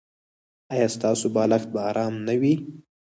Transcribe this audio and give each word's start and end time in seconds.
ایا 0.73 0.87
ستاسو 0.95 1.25
بالښت 1.35 1.67
به 1.73 1.79
ارام 1.89 2.13
نه 2.27 2.33
وي؟ 2.41 2.53